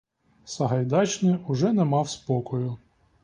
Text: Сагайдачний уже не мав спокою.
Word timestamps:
Сагайдачний 0.45 1.37
уже 1.47 1.73
не 1.73 1.83
мав 1.85 2.09
спокою. 2.09 2.77